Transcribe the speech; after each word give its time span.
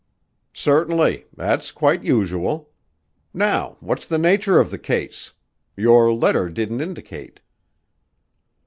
"Certainly, 0.55 1.27
that's 1.31 1.69
quite 1.71 2.03
usual. 2.03 2.71
Now, 3.35 3.77
what's 3.81 4.07
the 4.07 4.17
nature 4.17 4.59
of 4.59 4.71
the 4.71 4.79
case? 4.79 5.31
Your 5.77 6.11
letter 6.11 6.49
didn't 6.49 6.81
indicate." 6.81 7.39